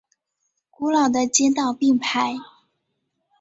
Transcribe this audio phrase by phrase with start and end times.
[0.71, 2.33] 古老的街道并排。